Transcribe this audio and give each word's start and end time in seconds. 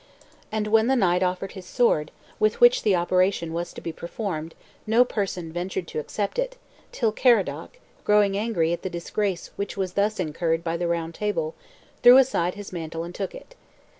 And 0.51 0.65
when 0.65 0.87
the 0.87 0.95
knight 0.95 1.21
offered 1.21 1.51
his 1.51 1.67
sword, 1.67 2.09
with 2.39 2.59
which 2.59 2.81
the 2.81 2.95
operation 2.95 3.53
was 3.53 3.71
to 3.73 3.81
be 3.81 3.93
performed, 3.93 4.55
no 4.87 5.05
person 5.05 5.53
ventured 5.53 5.87
to 5.89 5.99
accept 5.99 6.39
it, 6.39 6.57
till 6.91 7.11
Caradoc, 7.11 7.77
growing 8.03 8.35
angry 8.35 8.73
at 8.73 8.81
the 8.81 8.89
disgrace 8.89 9.51
which 9.57 9.77
was 9.77 9.93
thus 9.93 10.19
incurred 10.19 10.63
by 10.63 10.75
the 10.75 10.87
Round 10.87 11.13
Table, 11.13 11.53
threw 12.01 12.17
aside 12.17 12.55
his 12.55 12.73
mantle 12.73 13.03
and 13.03 13.13
took 13.13 13.35
it. 13.35 13.53